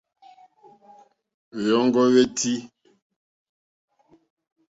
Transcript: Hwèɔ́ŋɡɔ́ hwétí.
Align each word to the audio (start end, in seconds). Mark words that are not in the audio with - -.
Hwèɔ́ŋɡɔ́ 1.57 2.05
hwétí. 2.13 2.53